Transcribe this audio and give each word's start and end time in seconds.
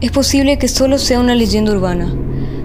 Es 0.00 0.12
posible 0.12 0.58
que 0.58 0.68
solo 0.68 0.96
sea 0.96 1.18
una 1.18 1.34
leyenda 1.34 1.72
urbana, 1.72 2.14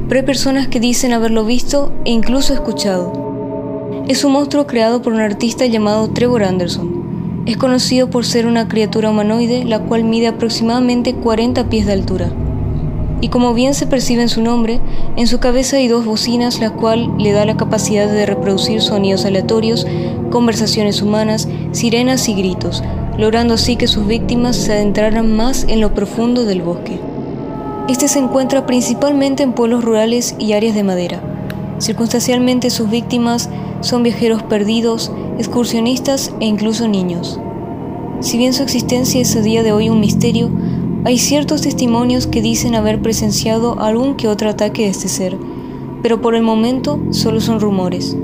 pero 0.08 0.20
hay 0.20 0.26
personas 0.26 0.68
que 0.68 0.80
dicen 0.80 1.14
haberlo 1.14 1.44
visto 1.44 1.92
e 2.06 2.12
incluso 2.12 2.54
escuchado. 2.54 4.04
Es 4.08 4.24
un 4.24 4.34
monstruo 4.34 4.68
creado 4.68 5.02
por 5.02 5.14
un 5.14 5.20
artista 5.20 5.66
llamado 5.66 6.12
Trevor 6.12 6.44
Anderson. 6.44 7.42
Es 7.48 7.58
conocido 7.58 8.12
por 8.12 8.24
ser 8.24 8.46
una 8.46 8.68
criatura 8.68 9.10
humanoide 9.10 9.66
la 9.66 9.80
cual 9.80 10.04
mide 10.04 10.28
aproximadamente 10.28 11.16
40 11.16 11.70
pies 11.70 11.88
de 11.88 11.94
altura. 11.94 12.32
Y 13.20 13.30
como 13.30 13.56
bien 13.56 13.74
se 13.74 13.88
percibe 13.88 14.22
en 14.22 14.30
su 14.30 14.44
nombre, 14.44 14.80
en 15.16 15.26
su 15.26 15.40
cabeza 15.40 15.78
hay 15.78 15.88
dos 15.88 16.06
bocinas 16.06 16.60
la 16.60 16.70
cual 16.70 17.16
le 17.18 17.32
da 17.32 17.46
la 17.46 17.58
capacidad 17.58 18.08
de 18.12 18.28
reproducir 18.28 18.80
sonidos 18.80 19.26
aleatorios, 19.26 19.88
conversaciones 20.30 21.02
humanas, 21.02 21.48
sirenas 21.72 22.30
y 22.30 22.36
gritos, 22.36 22.84
logrando 23.18 23.56
así 23.56 23.76
que 23.76 23.88
sus 23.88 24.06
víctimas 24.06 24.56
se 24.56 24.74
adentraran 24.74 25.36
más 25.36 25.66
en 25.68 25.82
lo 25.82 25.96
profundo 25.96 26.46
del 26.46 26.62
bosque. 26.62 27.00
Este 27.90 28.08
se 28.08 28.20
encuentra 28.20 28.66
principalmente 28.66 29.44
en 29.44 29.52
pueblos 29.52 29.84
rurales 29.84 30.36
y 30.40 30.54
áreas 30.54 30.74
de 30.74 30.84
madera. 30.84 31.22
Circunstancialmente 31.80 32.70
sus 32.70 32.90
víctimas 32.90 33.50
son 33.82 34.04
viajeros 34.04 34.42
perdidos, 34.42 35.12
excursionistas 35.38 36.32
e 36.40 36.46
incluso 36.46 36.88
niños. 36.88 37.42
Si 38.22 38.38
bien 38.38 38.54
su 38.54 38.64
existencia 38.64 39.20
es 39.20 39.36
a 39.36 39.42
día 39.42 39.64
de 39.64 39.74
hoy 39.74 39.90
un 39.90 40.00
misterio, 40.00 40.50
hay 41.04 41.18
ciertos 41.18 41.62
testimonios 41.62 42.26
que 42.26 42.42
dicen 42.42 42.74
haber 42.76 43.02
presenciado 43.02 43.78
algún 43.82 44.16
que 44.16 44.30
otro 44.30 44.50
ataque 44.50 44.84
de 44.84 44.90
este 44.90 45.10
ser, 45.10 45.38
pero 46.02 46.22
por 46.22 46.36
el 46.36 46.42
momento 46.42 47.02
solo 47.10 47.42
son 47.42 47.60
rumores. 47.60 48.16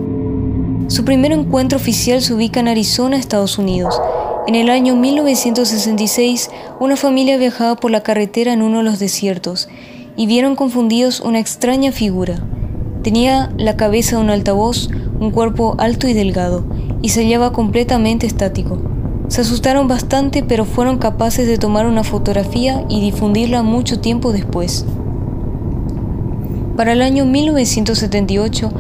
Su 0.88 1.04
primer 1.04 1.34
encuentro 1.34 1.78
oficial 1.78 2.22
se 2.22 2.34
ubica 2.34 2.62
en 2.62 2.70
Arizona, 2.70 3.18
Estados 3.18 3.58
Unidos, 3.58 4.00
en 4.48 4.56
el 4.56 4.70
año 4.70 4.96
1966, 4.96 6.50
una 6.80 6.96
familia 6.96 7.38
viajaba 7.38 7.76
por 7.76 7.92
la 7.92 8.02
carretera 8.02 8.54
en 8.54 8.62
uno 8.62 8.80
de 8.80 8.84
los 8.84 9.00
desiertos 9.00 9.70
y 10.16 10.28
vieron 10.28 10.56
confundidos 10.56 11.20
una 11.20 11.40
extraña 11.40 11.92
figura. 11.92 12.40
Tenía 13.04 13.52
la 13.58 13.78
cabeza 13.78 14.16
de 14.16 14.24
un 14.24 14.30
altavoz, 14.30 14.90
un 15.20 15.32
cuerpo 15.32 15.76
alto 15.78 16.08
y 16.08 16.14
delgado, 16.14 16.66
y 17.02 17.10
se 17.10 17.24
hallaba 17.24 17.54
completamente 17.54 18.26
estático. 18.28 18.82
Se 19.28 19.42
asustaron 19.42 19.88
bastante, 19.88 20.44
pero 20.44 20.66
fueron 20.66 20.98
capaces 20.98 21.48
de 21.48 21.58
tomar 21.58 21.86
una 21.86 22.04
fotografía 22.04 22.84
y 22.90 23.02
difundirla 23.02 23.62
mucho 23.62 24.00
tiempo 24.00 24.32
después. 24.32 24.86
Para 26.76 26.94
el 26.94 27.02
año 27.02 27.26
1978, 27.26 28.72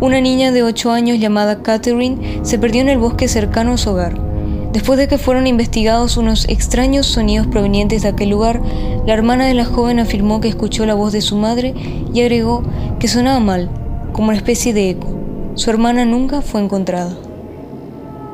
una 0.00 0.20
niña 0.20 0.52
de 0.52 0.62
8 0.62 0.92
años 0.92 1.18
llamada 1.18 1.62
Catherine 1.62 2.40
se 2.42 2.58
perdió 2.58 2.80
en 2.80 2.88
el 2.88 2.98
bosque 2.98 3.28
cercano 3.28 3.72
a 3.72 3.78
su 3.78 3.90
hogar. 3.90 4.28
Después 4.72 4.98
de 4.98 5.08
que 5.08 5.16
fueron 5.16 5.46
investigados 5.46 6.18
unos 6.18 6.46
extraños 6.48 7.06
sonidos 7.06 7.46
provenientes 7.46 8.02
de 8.02 8.08
aquel 8.08 8.28
lugar, 8.28 8.60
la 9.06 9.14
hermana 9.14 9.46
de 9.46 9.54
la 9.54 9.64
joven 9.64 9.98
afirmó 9.98 10.40
que 10.40 10.48
escuchó 10.48 10.84
la 10.84 10.92
voz 10.92 11.12
de 11.12 11.22
su 11.22 11.36
madre 11.36 11.74
y 12.12 12.20
agregó 12.20 12.62
que 12.98 13.08
sonaba 13.08 13.40
mal, 13.40 13.70
como 14.12 14.28
una 14.28 14.36
especie 14.36 14.74
de 14.74 14.90
eco. 14.90 15.08
Su 15.54 15.70
hermana 15.70 16.04
nunca 16.04 16.42
fue 16.42 16.60
encontrada. 16.60 17.16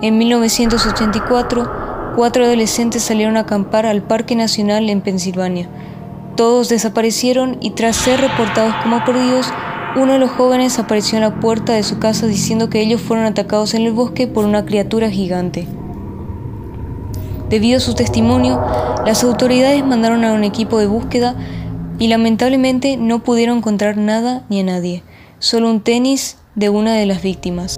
En 0.03 0.19
1984, 0.19 1.71
cuatro 2.17 2.45
adolescentes 2.45 3.05
salieron 3.05 3.37
a 3.37 3.41
acampar 3.41 3.87
al 3.87 4.03
Parque 4.03 4.35
Nacional 4.35 4.91
en 4.91 5.03
Pensilvania. 5.03 5.69
Todos 6.35 6.69
desaparecieron 6.69 7.59
y 7.61 7.71
tras 7.71 7.95
ser 7.95 8.21
reportados 8.21 8.75
como 8.83 9.05
perdidos, 9.05 9.53
uno 9.97 10.15
de 10.15 10.19
los 10.19 10.33
jóvenes 10.33 10.81
apareció 10.81 11.17
en 11.17 11.23
la 11.23 11.39
puerta 11.39 11.75
de 11.75 11.85
su 11.85 12.01
casa 12.01 12.27
diciendo 12.27 12.69
que 12.69 12.81
ellos 12.81 13.01
fueron 13.01 13.25
atacados 13.25 13.75
en 13.75 13.83
el 13.83 13.93
bosque 13.93 14.27
por 14.27 14.45
una 14.45 14.65
criatura 14.65 15.09
gigante. 15.09 15.69
Debido 17.49 17.77
a 17.77 17.81
su 17.81 17.95
testimonio, 17.95 18.61
las 19.05 19.23
autoridades 19.23 19.85
mandaron 19.85 20.25
a 20.25 20.33
un 20.33 20.45
equipo 20.45 20.79
de 20.79 20.87
búsqueda 20.87 21.35
y 21.99 22.09
lamentablemente 22.09 22.97
no 22.97 23.23
pudieron 23.23 23.59
encontrar 23.59 23.99
nada 23.99 24.45
ni 24.49 24.61
a 24.61 24.65
nadie, 24.65 25.03
solo 25.39 25.71
un 25.71 25.81
tenis 25.81 26.39
de 26.55 26.71
una 26.71 26.95
de 26.95 27.07
las 27.07 27.23
víctimas. 27.23 27.77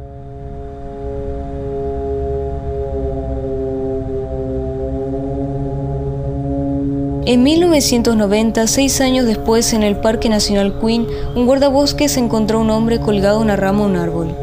En 7.27 7.43
1990, 7.43 8.69
seis 8.69 9.01
años 9.01 9.27
después, 9.27 9.73
en 9.73 9.83
el 9.83 9.97
Parque 9.97 10.29
Nacional 10.29 10.79
Queen, 10.81 11.09
un 11.35 11.45
guardabosques 11.45 12.17
encontró 12.19 12.59
a 12.59 12.63
un 12.63 12.71
hombre 12.71 13.01
colgado 13.01 13.41
a 13.41 13.43
una 13.43 13.57
rama 13.57 13.81
de 13.81 13.91
un 13.91 13.97
árbol. 13.97 14.37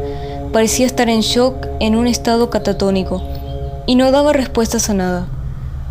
Parecía 0.52 0.84
estar 0.84 1.08
en 1.08 1.22
shock, 1.22 1.66
en 1.80 1.96
un 1.96 2.06
estado 2.06 2.50
catatónico 2.50 3.22
y 3.86 3.96
no 3.96 4.10
daba 4.10 4.32
respuestas 4.32 4.90
a 4.90 4.94
nada. 4.94 5.26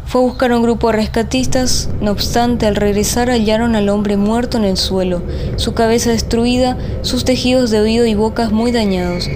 Fue 0.06 0.22
a 0.22 0.26
buscar 0.26 0.52
a 0.52 0.58
un 0.58 0.64
grupo 0.64 0.88
de 0.88 0.98
rescatistas, 0.98 1.90
no 2.02 2.12
obstante, 2.12 2.66
al 2.66 2.76
regresar 2.76 3.30
hallaron 3.30 3.76
al 3.76 3.90
hombre 3.90 4.18
muerto 4.18 4.58
en 4.58 4.66
el 4.66 4.78
suelo, 4.78 5.22
su 5.56 5.74
cabeza 5.74 6.12
destruida, 6.12 6.78
sus 7.02 7.26
tejidos 7.26 7.72
de 7.72 7.80
oído 7.80 8.06
y 8.06 8.14
bocas 8.14 8.52
muy 8.52 8.72
dañados, 8.72 9.30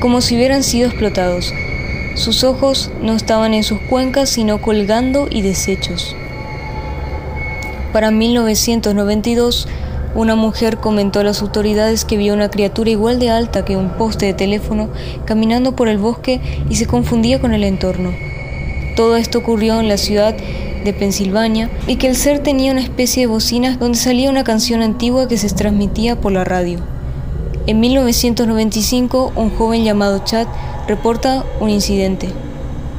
como 0.00 0.20
si 0.20 0.36
hubieran 0.36 0.62
sido 0.62 0.88
explotados. 0.88 1.52
Sus 2.16 2.44
ojos 2.44 2.90
no 3.00 3.14
estaban 3.14 3.54
en 3.54 3.64
sus 3.64 3.80
cuencas, 3.80 4.28
sino 4.28 4.60
colgando 4.60 5.26
y 5.30 5.42
deshechos. 5.42 6.14
Para 7.92 8.10
1992, 8.10 9.68
una 10.14 10.36
mujer 10.36 10.78
comentó 10.78 11.20
a 11.20 11.24
las 11.24 11.42
autoridades 11.42 12.04
que 12.04 12.16
vio 12.16 12.34
una 12.34 12.50
criatura 12.50 12.90
igual 12.90 13.18
de 13.18 13.30
alta 13.30 13.64
que 13.64 13.76
un 13.76 13.90
poste 13.90 14.26
de 14.26 14.34
teléfono 14.34 14.88
caminando 15.24 15.74
por 15.74 15.88
el 15.88 15.98
bosque 15.98 16.40
y 16.68 16.76
se 16.76 16.86
confundía 16.86 17.40
con 17.40 17.52
el 17.52 17.64
entorno. 17.64 18.12
Todo 18.96 19.16
esto 19.16 19.38
ocurrió 19.38 19.80
en 19.80 19.88
la 19.88 19.96
ciudad 19.96 20.36
de 20.84 20.92
Pensilvania 20.92 21.70
y 21.88 21.96
que 21.96 22.06
el 22.06 22.16
ser 22.16 22.38
tenía 22.40 22.70
una 22.70 22.82
especie 22.82 23.22
de 23.22 23.26
bocinas 23.26 23.78
donde 23.80 23.98
salía 23.98 24.30
una 24.30 24.44
canción 24.44 24.82
antigua 24.82 25.26
que 25.26 25.36
se 25.36 25.48
transmitía 25.48 26.20
por 26.20 26.30
la 26.30 26.44
radio. 26.44 26.78
En 27.66 27.80
1995, 27.80 29.32
un 29.34 29.50
joven 29.50 29.84
llamado 29.84 30.22
Chad 30.24 30.46
reporta 30.86 31.44
un 31.60 31.70
incidente. 31.70 32.28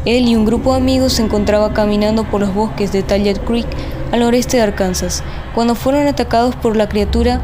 Él 0.06 0.28
y 0.28 0.36
un 0.36 0.46
grupo 0.46 0.72
de 0.72 0.78
amigos 0.78 1.14
se 1.14 1.24
encontraban 1.24 1.74
caminando 1.74 2.24
por 2.26 2.42
los 2.42 2.53
bosques 2.53 2.92
de 2.92 3.03
Tallet 3.03 3.40
Creek 3.46 3.68
al 4.11 4.19
noreste 4.19 4.57
de 4.57 4.63
Arkansas, 4.63 5.23
cuando 5.53 5.75
fueron 5.75 6.07
atacados 6.07 6.55
por 6.55 6.75
la 6.75 6.89
criatura 6.89 7.41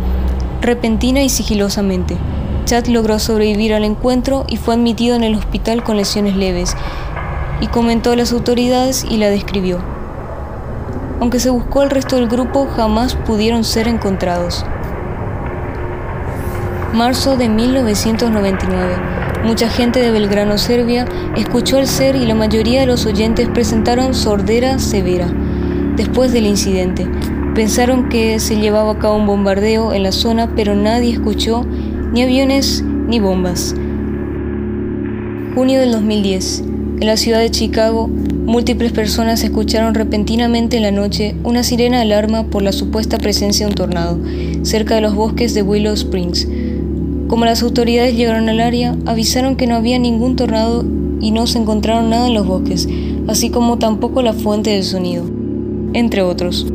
repentina 0.61 1.21
y 1.21 1.29
sigilosamente. 1.29 2.17
Chad 2.65 2.85
logró 2.87 3.19
sobrevivir 3.19 3.73
al 3.73 3.83
encuentro 3.83 4.45
y 4.47 4.57
fue 4.57 4.75
admitido 4.75 5.15
en 5.15 5.23
el 5.23 5.35
hospital 5.35 5.83
con 5.83 5.97
lesiones 5.97 6.35
leves, 6.35 6.75
y 7.59 7.67
comentó 7.67 8.11
a 8.11 8.15
las 8.15 8.31
autoridades 8.31 9.05
y 9.09 9.17
la 9.17 9.29
describió. 9.29 9.79
Aunque 11.19 11.39
se 11.39 11.49
buscó 11.49 11.81
al 11.81 11.91
resto 11.91 12.15
del 12.15 12.27
grupo, 12.27 12.67
jamás 12.75 13.15
pudieron 13.15 13.63
ser 13.63 13.87
encontrados. 13.87 14.65
Marzo 16.93 17.37
de 17.37 17.47
1999. 17.47 18.95
Mucha 19.43 19.69
gente 19.69 20.01
de 20.01 20.11
Belgrano, 20.11 20.57
Serbia, 20.57 21.05
escuchó 21.37 21.77
al 21.77 21.87
ser 21.87 22.15
y 22.15 22.25
la 22.25 22.35
mayoría 22.35 22.81
de 22.81 22.87
los 22.87 23.05
oyentes 23.05 23.47
presentaron 23.49 24.13
sordera 24.13 24.77
severa 24.77 25.27
después 26.01 26.33
del 26.33 26.47
incidente. 26.47 27.07
Pensaron 27.53 28.09
que 28.09 28.39
se 28.39 28.57
llevaba 28.57 28.93
a 28.93 28.97
cabo 28.97 29.17
un 29.17 29.27
bombardeo 29.27 29.93
en 29.93 30.03
la 30.03 30.11
zona, 30.11 30.55
pero 30.55 30.73
nadie 30.75 31.11
escuchó 31.11 31.63
ni 32.11 32.23
aviones 32.23 32.83
ni 32.83 33.19
bombas. 33.19 33.75
Junio 35.53 35.79
del 35.79 35.91
2010. 35.91 36.63
En 37.01 37.07
la 37.07 37.17
ciudad 37.17 37.39
de 37.39 37.51
Chicago, 37.51 38.07
múltiples 38.07 38.91
personas 38.93 39.43
escucharon 39.43 39.93
repentinamente 39.93 40.77
en 40.77 40.83
la 40.83 40.91
noche 40.91 41.35
una 41.43 41.63
sirena 41.63 41.97
de 41.97 42.03
alarma 42.03 42.45
por 42.45 42.63
la 42.63 42.71
supuesta 42.71 43.17
presencia 43.17 43.65
de 43.65 43.71
un 43.71 43.75
tornado, 43.75 44.19
cerca 44.63 44.95
de 44.95 45.01
los 45.01 45.13
bosques 45.13 45.53
de 45.53 45.61
Willow 45.61 45.93
Springs. 45.93 46.47
Como 47.27 47.45
las 47.45 47.61
autoridades 47.61 48.15
llegaron 48.15 48.49
al 48.49 48.59
área, 48.59 48.97
avisaron 49.05 49.55
que 49.55 49.67
no 49.67 49.75
había 49.75 49.99
ningún 49.99 50.35
tornado 50.35 50.83
y 51.19 51.31
no 51.31 51.45
se 51.45 51.59
encontraron 51.59 52.09
nada 52.09 52.27
en 52.27 52.33
los 52.33 52.47
bosques, 52.47 52.87
así 53.27 53.51
como 53.51 53.77
tampoco 53.77 54.23
la 54.23 54.33
fuente 54.33 54.71
del 54.71 54.83
sonido 54.83 55.40
entre 55.93 56.21
otros. 56.21 56.65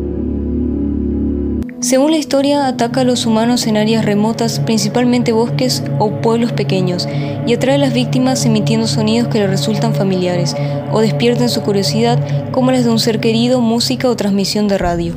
Según 1.80 2.10
la 2.10 2.16
historia, 2.16 2.66
ataca 2.66 3.02
a 3.02 3.04
los 3.04 3.26
humanos 3.26 3.66
en 3.66 3.76
áreas 3.76 4.04
remotas, 4.04 4.60
principalmente 4.60 5.32
bosques 5.32 5.84
o 5.98 6.10
pueblos 6.20 6.52
pequeños, 6.52 7.06
y 7.46 7.52
atrae 7.52 7.76
a 7.76 7.78
las 7.78 7.92
víctimas 7.92 8.44
emitiendo 8.46 8.86
sonidos 8.86 9.28
que 9.28 9.38
le 9.38 9.46
resultan 9.46 9.94
familiares 9.94 10.56
o 10.90 11.00
despiertan 11.00 11.48
su 11.48 11.60
curiosidad, 11.60 12.18
como 12.50 12.72
las 12.72 12.84
de 12.84 12.90
un 12.90 12.98
ser 12.98 13.20
querido, 13.20 13.60
música 13.60 14.08
o 14.08 14.16
transmisión 14.16 14.68
de 14.68 14.78
radio. 14.78 15.14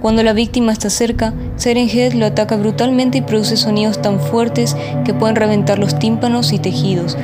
Cuando 0.00 0.22
la 0.22 0.32
víctima 0.32 0.72
está 0.72 0.88
cerca, 0.88 1.34
Head 1.62 2.14
lo 2.14 2.24
ataca 2.24 2.56
brutalmente 2.56 3.18
y 3.18 3.22
produce 3.22 3.58
sonidos 3.58 4.00
tan 4.00 4.18
fuertes 4.18 4.74
que 5.04 5.12
pueden 5.12 5.36
reventar 5.36 5.78
los 5.78 5.98
tímpanos 5.98 6.54
y 6.54 6.58
tejidos. 6.58 7.18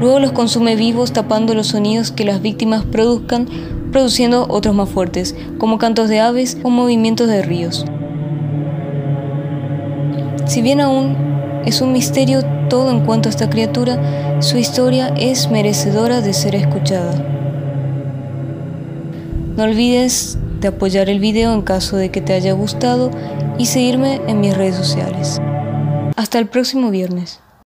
Luego 0.00 0.18
los 0.18 0.32
consume 0.32 0.74
vivos 0.74 1.12
tapando 1.12 1.54
los 1.54 1.68
sonidos 1.68 2.10
que 2.10 2.24
las 2.24 2.42
víctimas 2.42 2.84
produzcan 2.84 3.46
produciendo 3.96 4.44
otros 4.50 4.74
más 4.74 4.90
fuertes, 4.90 5.34
como 5.56 5.78
cantos 5.78 6.10
de 6.10 6.20
aves 6.20 6.58
o 6.62 6.68
movimientos 6.68 7.28
de 7.28 7.40
ríos. 7.40 7.86
Si 10.44 10.60
bien 10.60 10.82
aún 10.82 11.16
es 11.64 11.80
un 11.80 11.94
misterio 11.94 12.42
todo 12.68 12.90
en 12.90 13.06
cuanto 13.06 13.30
a 13.30 13.32
esta 13.32 13.48
criatura, 13.48 14.42
su 14.42 14.58
historia 14.58 15.14
es 15.16 15.50
merecedora 15.50 16.20
de 16.20 16.34
ser 16.34 16.54
escuchada. 16.56 17.14
No 19.56 19.62
olvides 19.62 20.36
de 20.60 20.68
apoyar 20.68 21.08
el 21.08 21.18
video 21.18 21.54
en 21.54 21.62
caso 21.62 21.96
de 21.96 22.10
que 22.10 22.20
te 22.20 22.34
haya 22.34 22.52
gustado 22.52 23.10
y 23.56 23.64
seguirme 23.64 24.20
en 24.26 24.40
mis 24.40 24.54
redes 24.54 24.74
sociales. 24.74 25.40
Hasta 26.16 26.38
el 26.38 26.48
próximo 26.48 26.90
viernes. 26.90 27.40